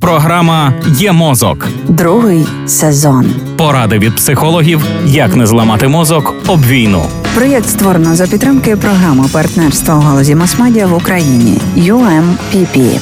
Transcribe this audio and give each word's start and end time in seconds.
Програма 0.00 0.72
Є 0.98 1.12
мозок. 1.12 1.68
Другий 1.88 2.46
сезон. 2.66 3.26
Поради 3.56 3.98
від 3.98 4.16
психологів, 4.16 4.80
як 5.06 5.36
не 5.36 5.46
зламати 5.46 5.88
мозок 5.88 6.34
об 6.46 6.66
війну. 6.66 7.02
Проєкт 7.34 7.68
створено 7.68 8.14
за 8.14 8.26
підтримки 8.26 8.76
програми 8.76 9.24
партнерства 9.32 9.94
у 9.94 10.00
галузі 10.00 10.34
масмедіа 10.34 10.86
в 10.86 10.94
Україні 10.94 11.58
UMPP. 11.76 13.00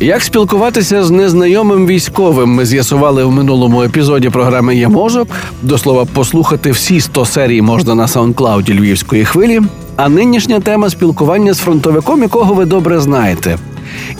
Як 0.00 0.22
спілкуватися 0.22 1.04
з 1.04 1.10
незнайомим 1.10 1.86
військовим? 1.86 2.50
Ми 2.50 2.66
з'ясували 2.66 3.24
в 3.24 3.30
минулому 3.32 3.82
епізоді 3.82 4.30
програми 4.30 4.76
Є 4.76 4.88
мозок. 4.88 5.28
До 5.62 5.78
слова, 5.78 6.04
послухати 6.12 6.70
всі 6.70 7.00
100 7.00 7.24
серій 7.24 7.62
можна 7.62 7.94
на 7.94 8.08
саундклауді 8.08 8.78
Львівської 8.78 9.24
хвилі. 9.24 9.60
А 9.96 10.08
нинішня 10.08 10.60
тема 10.60 10.90
спілкування 10.90 11.52
з 11.52 11.58
фронтовиком, 11.58 12.22
якого 12.22 12.54
ви 12.54 12.64
добре 12.64 13.00
знаєте. 13.00 13.58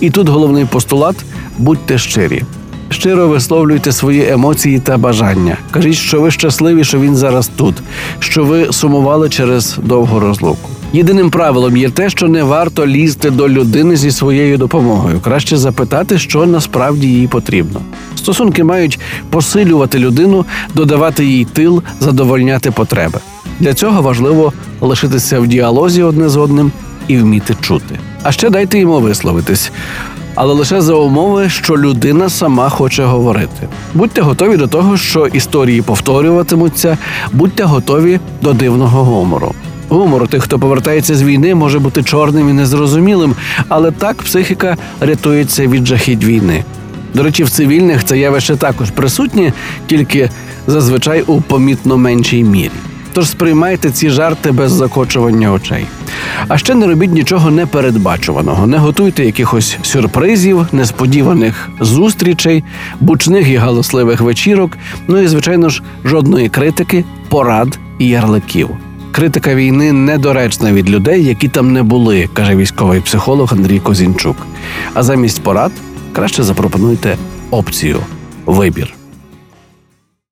І 0.00 0.10
тут 0.10 0.28
головний 0.28 0.64
постулат: 0.64 1.16
будьте 1.58 1.98
щирі. 1.98 2.42
Щиро 2.90 3.28
висловлюйте 3.28 3.92
свої 3.92 4.28
емоції 4.28 4.78
та 4.78 4.96
бажання. 4.96 5.56
Кажіть, 5.70 5.94
що 5.94 6.20
ви 6.20 6.30
щасливі, 6.30 6.84
що 6.84 7.00
він 7.00 7.16
зараз 7.16 7.50
тут, 7.56 7.74
що 8.18 8.44
ви 8.44 8.72
сумували 8.72 9.28
через 9.28 9.78
довгу 9.82 10.20
розлуку. 10.20 10.68
Єдиним 10.92 11.30
правилом 11.30 11.76
є 11.76 11.90
те, 11.90 12.10
що 12.10 12.28
не 12.28 12.42
варто 12.42 12.86
лізти 12.86 13.30
до 13.30 13.48
людини 13.48 13.96
зі 13.96 14.10
своєю 14.10 14.58
допомогою. 14.58 15.20
Краще 15.20 15.56
запитати, 15.56 16.18
що 16.18 16.46
насправді 16.46 17.06
їй 17.06 17.26
потрібно. 17.26 17.80
Стосунки 18.16 18.64
мають 18.64 18.98
посилювати 19.30 19.98
людину, 19.98 20.44
додавати 20.74 21.24
їй 21.24 21.44
тил, 21.44 21.82
задовольняти 22.00 22.70
потреби. 22.70 23.18
Для 23.60 23.74
цього 23.74 24.02
важливо 24.02 24.52
лишитися 24.80 25.40
в 25.40 25.46
діалозі 25.46 26.02
одне 26.02 26.28
з 26.28 26.36
одним 26.36 26.72
і 27.08 27.16
вміти 27.16 27.56
чути. 27.60 27.98
А 28.22 28.32
ще 28.32 28.50
дайте 28.50 28.78
йому 28.78 29.00
висловитись. 29.00 29.72
Але 30.34 30.54
лише 30.54 30.80
за 30.80 30.94
умови, 30.94 31.48
що 31.48 31.76
людина 31.76 32.28
сама 32.28 32.68
хоче 32.68 33.04
говорити. 33.04 33.68
Будьте 33.94 34.22
готові 34.22 34.56
до 34.56 34.66
того, 34.66 34.96
що 34.96 35.26
історії 35.26 35.82
повторюватимуться, 35.82 36.98
будьте 37.32 37.64
готові 37.64 38.20
до 38.42 38.52
дивного 38.52 39.04
гумору. 39.04 39.54
Гумор 39.88 40.28
тих, 40.28 40.42
хто 40.42 40.58
повертається 40.58 41.14
з 41.14 41.22
війни, 41.22 41.54
може 41.54 41.78
бути 41.78 42.02
чорним 42.02 42.48
і 42.48 42.52
незрозумілим, 42.52 43.34
але 43.68 43.90
так 43.90 44.22
психіка 44.22 44.76
рятується 45.00 45.66
від 45.66 45.86
жахіть 45.86 46.24
війни. 46.24 46.64
До 47.14 47.22
речі, 47.22 47.44
в 47.44 47.50
цивільних 47.50 48.04
це 48.04 48.18
явище 48.18 48.56
також 48.56 48.90
присутнє, 48.90 49.52
тільки 49.86 50.30
зазвичай 50.66 51.22
у 51.22 51.40
помітно 51.40 51.98
меншій 51.98 52.44
мірі. 52.44 52.70
Тож 53.12 53.28
сприймайте 53.28 53.90
ці 53.90 54.10
жарти 54.10 54.52
без 54.52 54.72
закочування 54.72 55.52
очей. 55.52 55.86
А 56.48 56.58
ще 56.58 56.74
не 56.74 56.86
робіть 56.86 57.12
нічого 57.12 57.50
непередбачуваного, 57.50 58.66
не 58.66 58.78
готуйте 58.78 59.24
якихось 59.24 59.78
сюрпризів, 59.82 60.66
несподіваних 60.72 61.70
зустрічей, 61.80 62.64
бучних 63.00 63.48
і 63.48 63.56
галасливих 63.56 64.20
вечірок. 64.20 64.78
Ну 65.08 65.18
і 65.18 65.26
звичайно 65.26 65.68
ж, 65.68 65.82
жодної 66.04 66.48
критики, 66.48 67.04
порад 67.28 67.78
і 67.98 68.08
ярликів. 68.08 68.68
Критика 69.12 69.54
війни 69.54 69.92
недоречна 69.92 70.72
від 70.72 70.90
людей, 70.90 71.24
які 71.24 71.48
там 71.48 71.72
не 71.72 71.82
були, 71.82 72.28
каже 72.32 72.56
військовий 72.56 73.00
психолог 73.00 73.52
Андрій 73.52 73.80
Козінчук. 73.80 74.36
А 74.94 75.02
замість 75.02 75.42
порад 75.42 75.72
краще 76.12 76.42
запропонуйте 76.42 77.16
опцію 77.50 77.96
вибір. 78.46 78.94